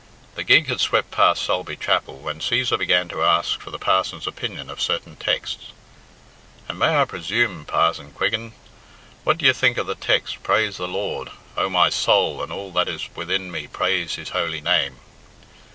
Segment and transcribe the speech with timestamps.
[0.33, 4.25] The gig had swept past Sulby Chapel when Cæsar began to ask for the parson's
[4.25, 5.73] opinion of certain texts.
[6.67, 8.53] "And may I presume, Pazon Quiggin,
[9.23, 11.29] what d'ye think of the text 'Praise the Lord.
[11.55, 14.97] O my soul, and all that is within me praise His Holy Name?'"